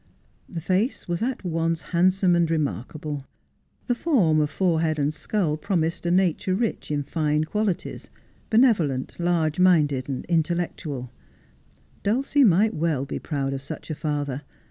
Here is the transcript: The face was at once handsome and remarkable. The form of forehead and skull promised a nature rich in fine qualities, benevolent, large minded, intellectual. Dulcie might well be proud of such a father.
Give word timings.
The 0.49 0.61
face 0.61 1.07
was 1.07 1.21
at 1.21 1.43
once 1.43 1.83
handsome 1.93 2.35
and 2.35 2.49
remarkable. 2.49 3.27
The 3.85 3.93
form 3.93 4.39
of 4.41 4.49
forehead 4.49 4.97
and 4.97 5.13
skull 5.13 5.57
promised 5.57 6.07
a 6.07 6.11
nature 6.11 6.55
rich 6.55 6.89
in 6.89 7.03
fine 7.03 7.43
qualities, 7.43 8.09
benevolent, 8.49 9.19
large 9.19 9.59
minded, 9.59 10.09
intellectual. 10.27 11.11
Dulcie 12.01 12.43
might 12.43 12.73
well 12.73 13.05
be 13.05 13.19
proud 13.19 13.53
of 13.53 13.61
such 13.61 13.91
a 13.91 13.93
father. 13.93 14.41